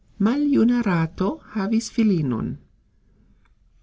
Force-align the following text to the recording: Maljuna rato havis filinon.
Maljuna 0.27 0.77
rato 0.85 1.27
havis 1.57 1.89
filinon. 1.97 2.49